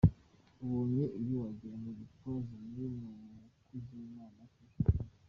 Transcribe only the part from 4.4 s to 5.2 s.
kurusha abandi.